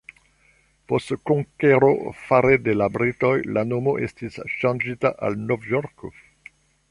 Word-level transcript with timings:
Post 0.91 1.11
konkero 1.31 1.89
fare 2.21 2.55
de 2.69 2.75
la 2.79 2.87
britoj 2.97 3.33
la 3.57 3.65
nomo 3.73 3.95
estis 4.09 4.41
ŝanĝita 4.57 5.15
al 5.29 5.41
Novjorko. 5.51 6.13